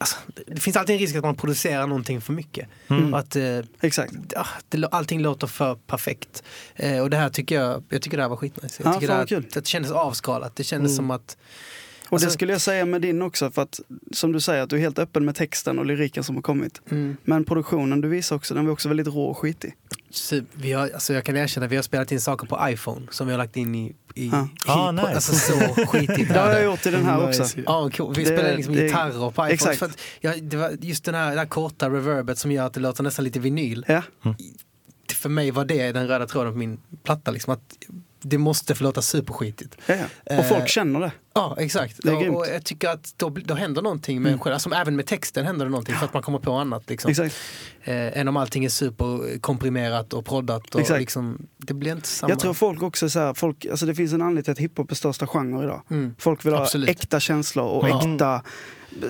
[0.00, 2.68] Alltså, det finns alltid en risk att man producerar någonting för mycket.
[2.88, 3.14] Mm.
[3.14, 4.12] Att eh, Exakt.
[4.68, 6.42] det, allting låter för perfekt.
[6.76, 8.82] Eh, och det här tycker jag, jag tycker det här var skitnice.
[8.82, 10.56] Jag Ja, tycker det, här, det kändes avskalat.
[10.56, 10.96] Det kändes Mm.
[10.96, 11.36] som att...
[12.10, 13.80] Och Alltså- det skulle jag säga med din också, för att
[14.12, 16.80] som du säger att du är helt öppen med texten och lyriken som har kommit.
[16.90, 19.74] Mm, Men produktionen du visar också, den var också väldigt rå och skitig.
[20.10, 23.26] så vi har, alltså jag kan erkänna vi har spelat in saker på iPhone som
[23.26, 23.94] vi har lagt in i...
[24.14, 24.48] i, Ja.
[24.66, 25.06] i Ah, nice.
[25.08, 26.28] Alltså så skitigt.
[26.32, 27.42] Det har jag gjort i den här Nice.
[27.42, 27.60] också.
[27.66, 28.14] Ja, cool.
[28.16, 29.50] Vi Det- spelade liksom det- gitarrer på iPhone.
[29.50, 29.78] exakt.
[29.78, 32.74] För att, ja, det var just den här, det här korta reverbet som gör att
[32.74, 33.84] det låter nästan lite vinyl.
[33.88, 34.02] Ja,
[35.14, 37.30] För mig var det den röda tråden på min platta.
[37.30, 37.76] Liksom, att
[38.22, 39.76] det måste få låta superskitigt.
[39.86, 40.04] ja, ja.
[40.24, 41.12] Och Eh, folk känner det.
[41.34, 41.96] Ja, exakt.
[42.02, 44.52] Det och, och jag tycker att då, då händer någonting med en själv.
[44.54, 46.90] Alltså, även med texten händer det någonting för att man kommer på annat.
[46.90, 47.10] Liksom.
[47.10, 47.34] Exakt.
[47.84, 50.74] Eh, än om allting är superkomprimerat och proddat.
[50.74, 51.00] Och Exakt.
[51.00, 52.30] liksom, det blir inte samma.
[52.30, 54.58] Jag tror folk också är så här, folk, alltså det finns en anledning till att
[54.58, 55.82] hiphop är största genre idag.
[55.90, 56.14] Mm.
[56.18, 56.88] Folk vill ha Absolut.
[56.88, 58.12] äkta känslor och Ja.
[58.12, 58.42] äkta
[59.00, 59.06] b-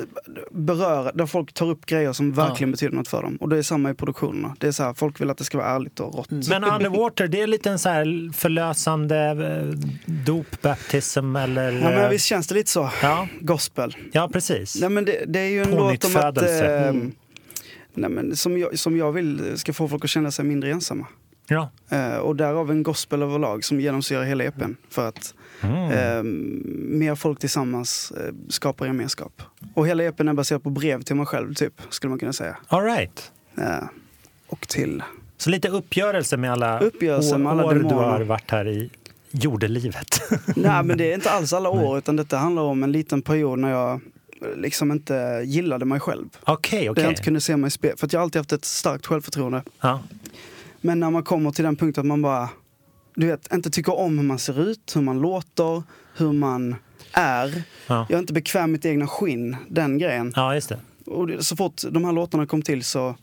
[0.51, 3.37] beröra, där folk tar upp grejer som verkligen betyder något för dem.
[3.37, 4.57] Och det är samma i produktionerna.
[4.59, 6.31] Det är så här, folk vill att det ska vara ärligt och rått.
[6.31, 9.79] Men Underwater, det är lite en så här förlösande eh,
[10.25, 11.73] dop, baptism eller...
[11.73, 12.90] Ja, men eh, visst känns det lite så.
[13.03, 13.97] ja, Gospel.
[14.12, 14.81] ja, precis.
[14.81, 16.43] Nej, men det, det är ju en låt om att...
[16.43, 17.12] Eh, Mm.
[17.95, 21.07] nej, men som, jag, som jag vill ska få folk att känna sig mindre ensamma.
[21.51, 21.71] Ja.
[21.89, 24.73] Eh, och därav en gospel överlag som genomsyrar hela EPn.
[24.91, 25.91] För att Mm.
[25.91, 26.23] eh,
[26.99, 29.43] mer folk tillsammans eh, skapar gemenskap.
[29.75, 32.57] Och hela EPn är baserad på brev till mig själv, typ, skulle man kunna säga.
[32.69, 33.33] All right.
[33.59, 33.85] Eh,
[34.47, 35.03] och till...
[35.37, 38.91] Så lite uppgörelse med alla Uppgörelse år, med alla år du har varit här i
[39.31, 40.21] jordelivet.
[40.57, 43.59] Nej, men det är inte alls alla år, utan detta handlar om en liten period
[43.59, 46.29] när jag eh, liksom inte gillade mig själv.
[46.45, 47.97] Okej, Där jag inte kunde se mig i spel.
[47.97, 49.63] För att jag har alltid haft ett starkt självförtroende.
[49.81, 50.01] Ja.
[50.81, 52.49] Men när man kommer till den punkten att man bara,
[53.14, 55.83] du vet, inte tycker om hur man ser ut, hur man låter,
[56.16, 56.77] hur man
[57.12, 57.62] är.
[57.87, 58.07] Ja.
[58.09, 60.33] Jag är inte bekväm med mitt egna skinn, den grejen.
[60.37, 60.79] ja, just det.
[61.07, 63.14] Och så fort de här låtarna kom till så,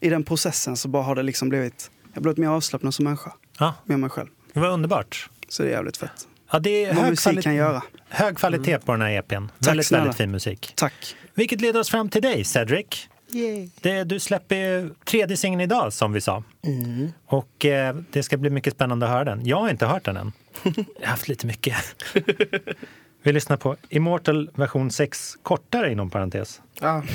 [0.00, 3.04] i den processen så bara har det liksom blivit, jag har blivit mer avslappnad som
[3.04, 4.28] människa, Ja, med mig själv.
[4.52, 5.30] det var underbart.
[5.48, 6.26] Så det är jävligt fett.
[6.52, 7.82] Ja, det är Vad hög, musik kvalitet, kan göra.
[8.08, 9.34] hög kvalitet på den här EPn.
[9.58, 10.02] väldigt, snälla.
[10.04, 10.72] väldigt fin musik.
[10.76, 11.16] Tack.
[11.34, 13.08] Vilket leder oss fram till dig, Cedric.
[13.80, 16.42] Det, du släpper ju tredje singeln idag, som vi sa.
[17.26, 19.46] Och eh, det ska bli mycket spännande att höra den.
[19.46, 20.32] Jag har inte hört den än.
[20.64, 21.74] Jag har haft lite mycket.
[23.22, 26.60] Vi lyssnar på Immortal version 6, kortare inom parentes.
[26.80, 27.02] Ja.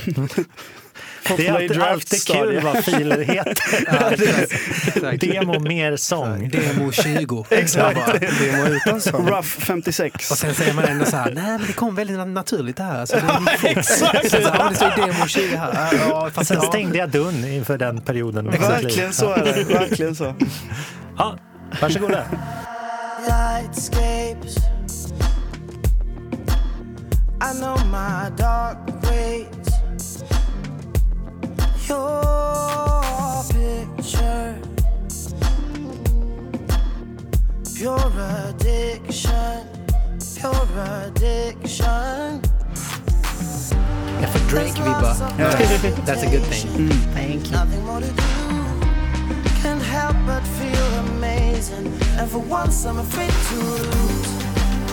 [1.37, 3.55] Det är alltid, alltid kul vad filer heter.
[3.87, 5.21] Ja, exakt.
[5.21, 6.49] Demo mer sång.
[6.53, 7.45] Demo 20.
[7.49, 7.99] Exakt.
[8.39, 9.27] Demo utan sång.
[9.27, 10.31] Rough 56.
[10.31, 12.83] Och sen säger man ändå så här, nej men det kom väldigt na- naturligt det
[12.83, 12.99] här.
[12.99, 14.31] Alltså, det, exakt.
[14.31, 15.73] Så, ja, det står demo 20 här.
[15.91, 16.67] Ja, Ja, fast, Sen ja.
[16.69, 18.51] stängde jag dörren inför den perioden.
[18.51, 19.63] Verkligen så är det.
[19.73, 20.35] Verkligen så.
[21.17, 21.37] Ja,
[21.81, 22.23] varsågoda.
[23.27, 24.55] lightscapes.
[27.45, 30.23] I know my dark ways.
[31.87, 34.55] Your picture,
[37.77, 38.11] pure
[38.49, 39.61] addiction,
[40.39, 40.67] pure
[41.05, 42.41] addiction.
[44.21, 45.15] Jag får Drake-vibbar.
[46.05, 46.89] That's a good thing.
[46.89, 47.51] Mm.
[47.51, 48.23] Nothing more to do.
[49.61, 51.93] Can't help but feel amazing.
[52.19, 54.35] And for once, I'm afraid to lose.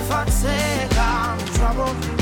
[0.09, 2.21] Fuck's sake, I'm in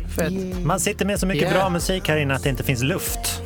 [0.15, 0.33] Fett.
[0.63, 1.53] Man sitter med så mycket Yeah.
[1.53, 3.41] bra musik här inne att det inte finns luft.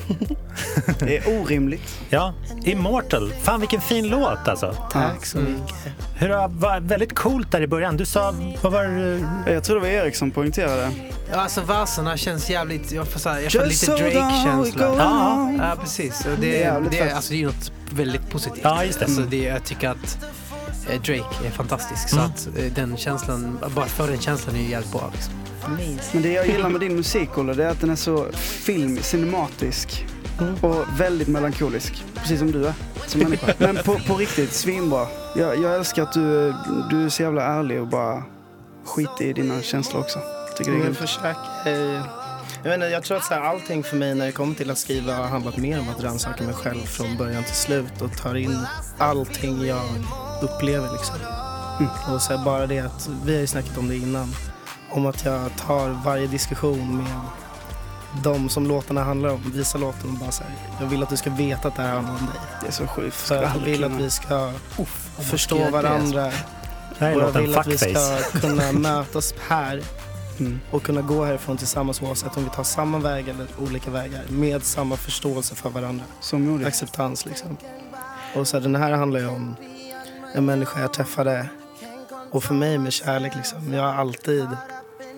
[0.99, 1.99] Det är orimligt.
[2.09, 3.33] Ja, Immortal.
[3.43, 4.75] Fan vilken fin låt alltså.
[4.91, 5.75] Tack så mycket.
[6.15, 7.97] Hur det var väldigt coolt där i början.
[7.97, 9.53] Du sa, vad var det?
[9.53, 10.91] Jag tror det var Erik som poängterade.
[11.31, 14.95] Ja, alltså verserna känns jävligt, jag får, så här, jag får lite Drake-känsla.
[15.59, 16.25] Ja, precis.
[16.25, 18.59] Och Det är det, jävligt det, alltså, det är något väldigt positivt.
[18.63, 19.05] Ja, just det.
[19.05, 20.17] Alltså, det jag tycker att
[20.93, 22.13] Drake är fantastisk.
[22.13, 22.25] Mm.
[22.25, 25.11] Så att eh, den känslan, bara för den känslan är ju jävligt bra.
[25.13, 25.33] Liksom.
[26.13, 28.97] Men det jag gillar med din musik, Olle, det är att den är så film,
[29.01, 30.05] cinematisk
[30.41, 30.55] Mm.
[30.61, 32.03] och väldigt melankolisk.
[32.15, 32.73] Precis som du är
[33.07, 33.53] som människa.
[33.57, 35.07] Men på, på riktigt, svinbra.
[35.35, 36.53] Jag, jag älskar att du,
[36.89, 38.23] du är så jävla ärlig och bara
[38.85, 40.19] skiter i dina känslor också.
[40.57, 40.97] Tycker det är Jag grymt.
[40.97, 41.33] försöker...
[42.63, 45.13] eh, jag tror att så här, allting för mig när det kommer till att skriva
[45.15, 48.57] har handlat mer om att rannsaka mig själv från början till slut och tar in
[48.97, 49.81] allting jag
[50.43, 50.91] upplever.
[50.91, 51.15] Liksom.
[52.13, 54.33] Och så bara det att, vi har ju snackat om det innan,
[54.89, 57.21] om att jag tar varje diskussion med
[58.23, 61.17] de som låtarna handlar om, visar låten och bara så här, jag vill att du
[61.17, 62.35] ska veta att det här handlar om dig.
[62.61, 63.15] Det är så sjukt.
[63.15, 64.51] För jag vill att vi ska
[65.19, 69.33] förstå det är varandra Det här är och jag vill att vi ska kunna mötas
[69.49, 69.83] här
[70.39, 70.59] Mm.
[70.71, 74.63] och kunna gå härifrån tillsammans oavsett om vi tar samma väg eller olika vägar med
[74.63, 76.03] samma förståelse för varandra.
[76.67, 77.57] Acceptans liksom.
[78.35, 79.55] Och så här, den här handlar ju om
[80.35, 81.47] en människa jag träffade
[82.31, 83.73] och för mig med kärlek liksom.
[83.73, 84.47] Jag har alltid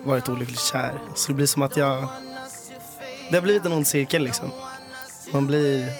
[0.04, 0.92] varit olyckligt kär.
[1.14, 2.08] Så det blir som att jag...
[3.30, 4.50] Det har blivit en ond cirkel liksom.
[5.32, 5.92] Man blir...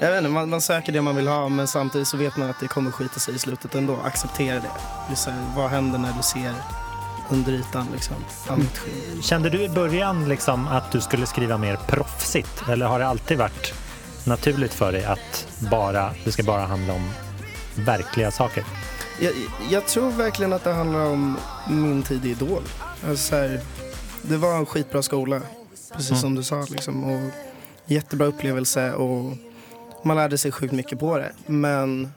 [0.00, 2.50] Jag vet inte, man, man söker det man vill ha men samtidigt så vet man
[2.50, 3.96] att det kommer skita sig i slutet ändå.
[4.04, 4.70] Acceptera det.
[5.08, 6.54] Liksom, vad händer när du ser
[7.30, 8.16] under ytan liksom?
[8.48, 8.80] Annat.
[9.22, 12.62] Kände du i början liksom att du skulle skriva mer proffsigt?
[12.68, 13.74] Eller har det alltid varit
[14.24, 17.10] naturligt för dig att bara, det ska bara handla om
[17.84, 18.64] verkliga saker?
[19.20, 19.32] Jag,
[19.70, 21.36] jag tror verkligen att det handlar om
[21.68, 22.62] min tid i Idol.
[23.08, 23.60] Alltså så här,
[24.22, 25.40] det var en skitbra skola,
[25.92, 26.20] precis Mm.
[26.20, 26.66] som du sa.
[26.70, 27.30] Liksom, och
[27.86, 29.36] jättebra upplevelse och
[30.04, 31.32] man lärde sig sjukt mycket på det.
[31.46, 32.08] Men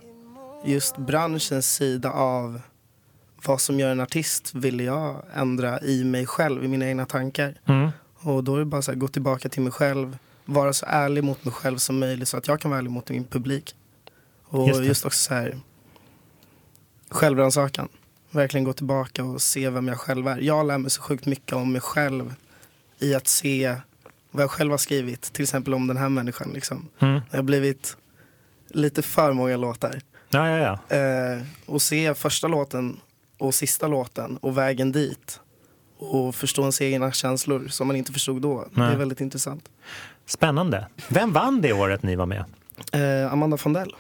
[0.66, 2.62] just branschens sida av
[3.46, 7.56] vad som gör en artist ville jag ändra i mig själv, i mina egna tankar.
[7.66, 7.90] Mm.
[8.20, 11.24] Och då är det bara så här, gå tillbaka till mig själv, vara så ärlig
[11.24, 13.76] mot mig själv som möjligt så att jag kan vara ärlig mot min publik.
[14.54, 15.08] Och Just just, det.
[15.08, 15.60] också så här,
[17.10, 17.90] självrannsakan.
[18.32, 20.38] Verkligen gå tillbaka och se vem jag själv är.
[20.38, 22.34] Jag lär mig så sjukt mycket om mig själv
[23.00, 23.76] i att se
[24.32, 25.22] vad jag själv har skrivit.
[25.22, 26.52] Till exempel om den här människan.
[26.54, 26.90] Liksom.
[27.00, 27.22] Mm.
[27.32, 27.98] Det har blivit
[28.68, 30.02] lite för många låtar.
[30.30, 30.98] Ja, ja, ja.
[30.98, 33.00] Eh, och se första låten
[33.38, 35.40] och sista låten och vägen dit.
[35.98, 38.62] Och förstå ens egna känslor som man inte förstod då.
[38.62, 38.94] Det Nej.
[38.94, 39.70] är väldigt intressant.
[40.26, 40.88] Spännande.
[41.10, 42.46] Vem vann det året ni var med?
[42.92, 43.96] Eh, Amanda Fondell.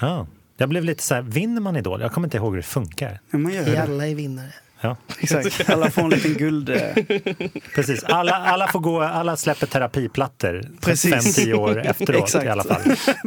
[0.00, 0.26] Ja.
[0.56, 2.00] Jag blev lite så här, vinner man Idol?
[2.00, 3.20] Jag kommer inte ihåg hur det funkar.
[3.30, 3.82] Ja, man gör Vi det.
[3.82, 4.52] alla är vinnare.
[4.80, 5.70] Ja, Exakt.
[5.70, 6.68] Alla får en liten guld...
[6.68, 6.80] eh,
[7.74, 8.04] precis.
[8.04, 11.12] Alla, alla, får gå, alla släpper terapiplattor Precis.
[11.14, 12.44] fem, tio år efteråt Exakt.
[12.44, 12.80] i alla fall.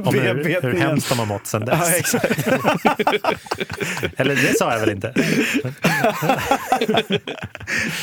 [0.05, 2.13] Om hur, hur hemskt de har mått sen dess.
[2.13, 2.19] Ja.
[4.17, 5.13] Eller det sa jag väl inte?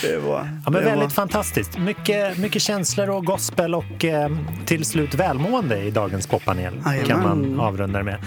[0.02, 0.48] Det är bra.
[0.64, 1.08] Ja, men väldigt bra.
[1.10, 1.78] fantastiskt.
[1.78, 4.30] Mycket, mycket känslor och gospel och eh,
[4.66, 6.74] till slut välmående i dagens poppanel
[7.06, 8.18] kan man avrunda det med.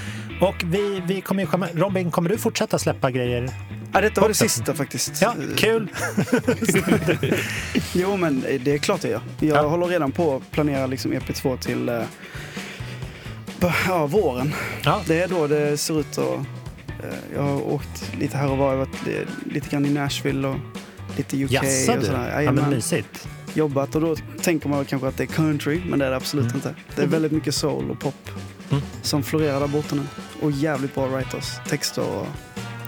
[0.42, 3.50] Och vi, vi kommer ju komma, Robin, kommer du fortsätta släppa grejer?
[3.94, 4.44] Ja, detta var det Också.
[4.44, 5.22] sista faktiskt.
[5.22, 5.88] Ja, kul!
[7.94, 9.22] Jo, men det är klart jag gör.
[9.40, 9.68] Jag Ja.
[9.68, 12.02] håller redan på att planera liksom EP2 till eh,
[13.88, 14.54] ja, våren.
[14.84, 16.18] Ja, Det är då det ser ut att...
[16.18, 16.44] eh,
[17.36, 18.66] jag har åkt lite här och var.
[18.72, 20.56] Jag har varit li- lite grann i Nashville och
[21.18, 22.06] lite UK och du?
[22.06, 22.42] sådär.
[22.42, 23.28] Ja, men mysigt.
[23.54, 26.46] Jobbat och då tänker man kanske att det är country, men det är det absolut
[26.46, 26.56] Mm.
[26.56, 26.76] inte.
[26.96, 28.30] Det är väldigt mycket soul och pop
[28.72, 28.84] Mm.
[29.02, 30.02] som florerar där borta nu.
[30.42, 32.28] Och jävligt bra writers, texter och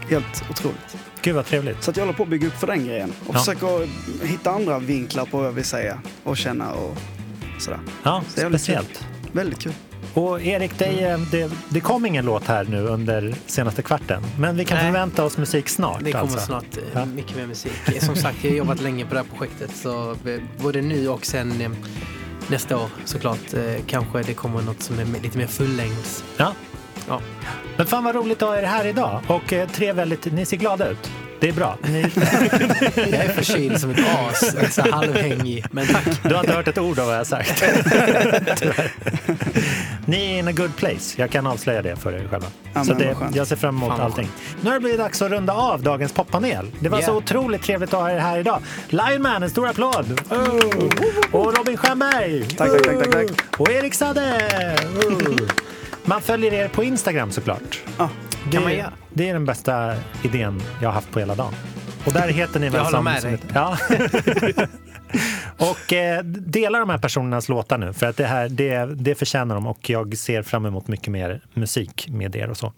[0.09, 0.97] helt otroligt.
[1.21, 1.83] Gud vad trevligt.
[1.83, 3.39] Så att jag håller på att bygga upp för den grejen och Ja.
[3.39, 3.87] försöker
[4.25, 6.97] hitta andra vinklar på vad jag vill säga och känna och
[7.59, 7.79] sådär.
[8.03, 9.05] Ja, Det är väldigt speciellt.
[9.31, 9.73] Väldigt kul.
[10.13, 14.23] Och Erik, det, är- det, det kom ingen låt här nu under senaste kvarten.
[14.39, 14.85] Men vi kan Nej.
[14.85, 16.03] förvänta oss musik snart.
[16.03, 16.39] Det kommer alltså.
[16.39, 17.05] snart eh, Ja.
[17.05, 17.71] mycket mer musik.
[17.99, 19.75] Som sagt, jag har jobbat länge på det här projektet.
[19.75, 20.17] Så eh,
[20.61, 21.71] både nu och sen eh,
[22.47, 23.39] nästa år såklart
[23.87, 26.23] kanske det kommer något som är lite mer fullängds.
[26.37, 26.53] Ja.
[27.07, 27.21] Ja.
[27.77, 29.21] Men fan vad roligt att ha er här idag.
[29.27, 31.11] Och eh, tre väldigt, ni ser glada ut.
[31.39, 31.77] Det är bra.
[31.83, 32.01] Ni,
[32.95, 33.97] Jag är förkyld som ett
[34.29, 35.65] as, så halvhängig.
[35.71, 36.05] Men tack.
[36.23, 37.63] du har inte hört ett ord av vad jag har sagt.
[38.59, 38.91] Tyvärr.
[40.05, 41.21] Ni är in a good place.
[41.21, 42.47] Jag kan avslöja det för er själva.
[42.73, 44.27] Ja, så det, jag ser fram emot Fan, allting.
[44.61, 46.71] Nu har det blivit dags att runda av dagens poppanel.
[46.79, 47.17] Det var så Yeah.
[47.17, 48.59] otroligt trevligt att ha er här idag.
[48.89, 50.21] Lionman, en stor applåd!
[50.29, 51.41] Oh.
[51.41, 52.45] Och Robin Stjernberg!
[52.49, 53.59] Tack, tack, tack, tack, tack.
[53.59, 54.39] Och Erik Sade!
[55.07, 55.37] Oh.
[56.05, 57.81] Man följer er på Instagram såklart.
[57.97, 58.09] Ja,
[58.51, 58.91] Det, man göra.
[59.13, 61.53] det är den bästa idén jag har haft på hela dagen.
[62.05, 63.39] Och där heter ni väl Jag håller som, med som dig.
[63.53, 63.77] ja.
[65.57, 69.55] och eh, dela de här personernas låtar nu för att det här det, det förtjänar
[69.55, 72.73] de och jag ser fram emot mycket mer musik med er och så.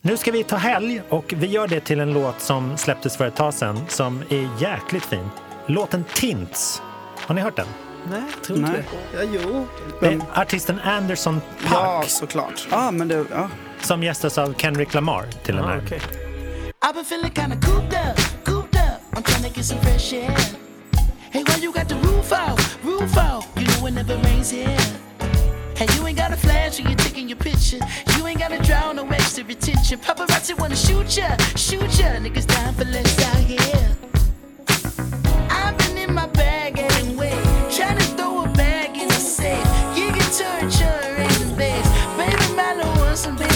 [0.00, 3.26] Nu ska vi ta helg och vi gör det till en låt som släpptes för
[3.26, 5.28] ett tag sedan som är jäkligt fin.
[5.66, 6.82] Låten Tints.
[7.26, 7.66] Har ni hört den?
[8.10, 8.84] Nej, jag tror inte Nej.
[9.12, 9.24] det.
[9.24, 9.66] Ja, jo.
[10.00, 12.66] Det är artisten Anderson Ja, Park såklart.
[12.70, 13.48] ah, men det, ja.
[13.80, 15.80] som gästas av Kendrick Lamar till och med.
[15.86, 16.00] okej.
[16.84, 19.00] I've been feeling kinda cooped up, cooped up.
[19.18, 20.36] I'm trying to get some fresh air.
[21.32, 23.44] Hey, why you got the roof out, roof out?
[23.56, 24.76] You know it never rains here.
[25.76, 27.80] Hey, you ain't got a flash when you're taking your picture.
[28.16, 29.98] You ain't gotta draw no extra attention.
[29.98, 32.08] Paparazzi wanna shoot ya, shoot ya.
[32.24, 33.96] Niggas down for less out here.
[35.50, 37.34] I've been in my bag anyway.
[43.16, 43.55] Some baby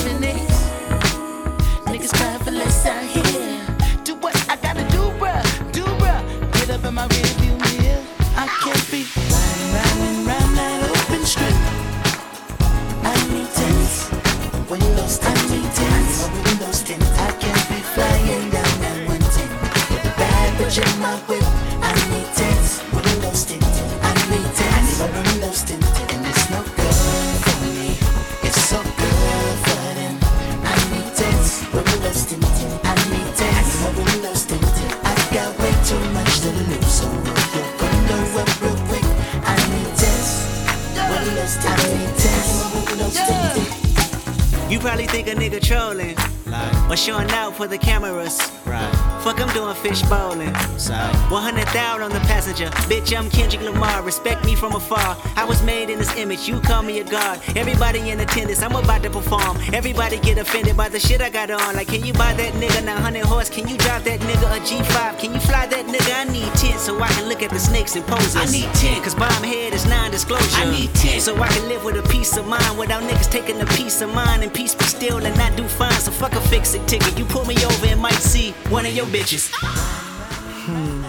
[52.62, 52.72] on.
[52.88, 54.02] Bitch, I'm Kendrick Lamar.
[54.02, 55.16] Respect me from afar.
[55.36, 56.48] I was made in this image.
[56.48, 57.40] You call me a god.
[57.56, 58.62] Everybody in attendance.
[58.62, 59.58] I'm about to perform.
[59.72, 61.74] Everybody get offended by the shit I got on.
[61.74, 63.50] Like, can you buy that nigga 900 horse?
[63.50, 65.18] Can you drive that nigga a G5?
[65.18, 66.14] Can you fly that nigga?
[66.14, 68.36] I need 10 so I can look at the snakes and poses.
[68.36, 70.56] I need 10 cause bomb head is non-disclosure.
[70.56, 73.60] I need 10 so I can live with a peace of mind without niggas taking
[73.60, 75.92] a piece of mine and peace be still and not do fine.
[75.92, 77.18] So fuck a fix it ticket.
[77.18, 79.50] You pull me over and might see one of your bitches.
[79.52, 80.99] Hmm.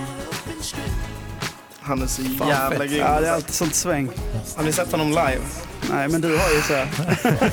[1.82, 2.90] Han är så Fan, jävla fett.
[2.90, 3.00] grym.
[3.00, 4.10] Ja, det är alltid sånt sväng.
[4.56, 5.40] Har ni sett honom live?
[5.90, 6.86] Nej, men du har ju så.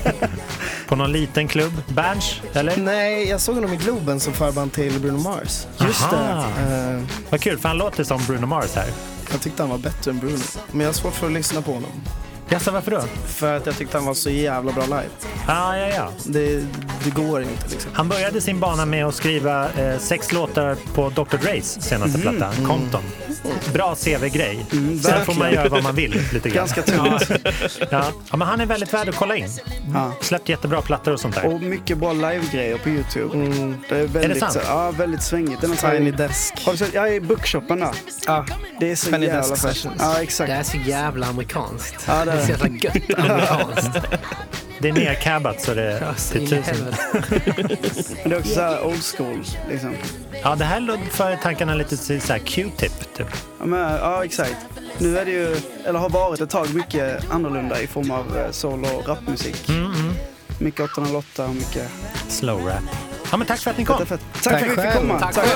[0.88, 1.72] På någon liten klubb?
[1.88, 2.76] Berns, eller?
[2.76, 5.66] Nej, jag såg honom i Globen som förband till Bruno Mars.
[5.80, 6.44] Just Aha.
[6.58, 6.74] det.
[6.74, 8.88] Eh, Vad kul, för han låter som Bruno Mars här.
[9.32, 10.38] jag tyckte han var bättre än Bruno.
[10.70, 11.90] Men jag har svårt för att lyssna på honom.
[12.50, 13.00] Jaså, varför då?
[13.26, 15.08] För att jag tyckte han var så jävla bra live.
[15.46, 16.10] Ah, ja, ja.
[16.24, 16.64] Det,
[17.04, 17.90] det går inte liksom.
[17.94, 21.36] Han började sin bana med att skriva eh, sex låtar på Dr.
[21.36, 22.22] Dres senaste Mhm.
[22.36, 22.68] platta, Mm.
[22.70, 23.02] Compton.
[23.72, 24.66] Bra CV-grej.
[24.72, 26.56] Mm, Sen får man göra vad man vill lite grann.
[26.56, 27.30] Ganska tungt.
[27.90, 28.04] Ja.
[28.30, 29.48] ja, men han är väldigt värd att kolla in.
[29.94, 30.12] Ja.
[30.20, 31.46] Släppt jättebra plattor och sånt där.
[31.46, 33.36] Och mycket bra live-grejer på Youtube.
[33.88, 34.52] Det är, väldigt, Är det sant?
[34.52, 35.60] så- Ja, väldigt svängigt.
[35.60, 36.54] Det är någon Tiny Desk.
[36.64, 36.94] Har du sett?
[36.94, 37.90] Ja, i Bookshopen där.
[38.26, 38.46] Ja,
[38.80, 39.56] Det är så Penny jävla.
[39.56, 39.96] Sessions.
[39.98, 40.50] Ja, exakt.
[40.50, 42.04] Det är så jävla amerikanskt.
[42.06, 43.98] Ja, det är det är så jävla gött amerikanskt.
[44.80, 46.94] Det är nercabbat så det Ja, till tusen.
[48.24, 49.44] det är också så här old school.
[49.70, 49.94] Liksom.
[50.42, 53.14] Ja, det här för tankarna lite till så här Q-tip.
[53.16, 53.26] Typ.
[53.58, 54.56] Ja, men, ja, exakt.
[54.98, 58.50] Nu är det ju, eller har varit ett tag, mycket annorlunda i form av eh,
[58.50, 59.68] soul och rapmusik.
[59.68, 60.14] Mm, mm.
[60.58, 61.90] Mycket 808 och mycket...
[62.28, 62.82] Slow rap.
[63.30, 63.98] Ja, men tack för att ni kom.
[63.98, 64.20] Fett, fett.
[64.42, 65.20] Tack, för att vi fick komma.
[65.20, 65.48] Tack Tack.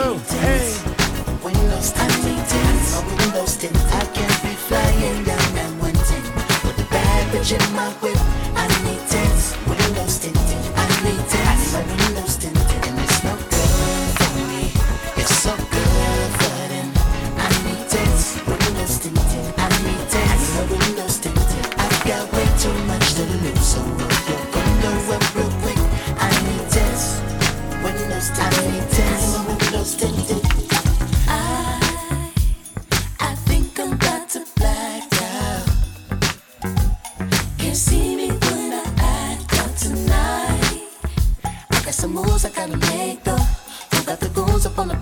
[3.07, 3.77] my windows tint.
[3.77, 6.23] I can't be flying down and one thing
[6.65, 8.12] with a bad bitch in my way.
[42.13, 43.47] Moves I gotta make though.
[43.93, 45.02] Who got the goons up on the